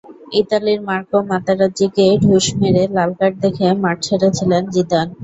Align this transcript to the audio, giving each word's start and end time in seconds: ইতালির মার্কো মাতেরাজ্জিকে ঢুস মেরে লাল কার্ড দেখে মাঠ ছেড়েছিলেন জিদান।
ইতালির 0.33 0.79
মার্কো 0.87 1.17
মাতেরাজ্জিকে 1.29 2.05
ঢুস 2.23 2.45
মেরে 2.59 2.83
লাল 2.95 3.11
কার্ড 3.19 3.35
দেখে 3.43 3.67
মাঠ 3.83 3.97
ছেড়েছিলেন 4.07 4.63
জিদান। 4.73 5.07